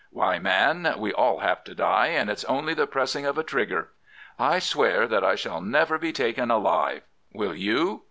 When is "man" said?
0.39-0.95